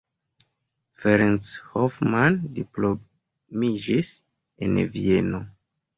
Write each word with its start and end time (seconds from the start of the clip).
Ferenc 1.03 1.49
Hoffmann 1.75 2.39
diplomiĝis 2.57 4.13
en 4.69 4.85
Vieno. 4.97 5.47